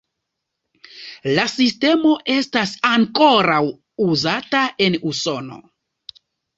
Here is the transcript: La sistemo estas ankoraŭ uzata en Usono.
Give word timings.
La 1.39 1.45
sistemo 1.57 2.15
estas 2.37 2.75
ankoraŭ 2.95 3.63
uzata 4.09 4.67
en 4.91 5.03
Usono. 5.15 5.65